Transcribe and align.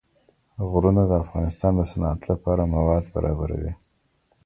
غرونه 0.71 1.03
د 1.07 1.11
افغانستان 1.23 1.71
د 1.75 1.81
صنعت 1.91 2.21
لپاره 2.31 2.71
مواد 2.75 3.03
برابروي. 3.15 3.73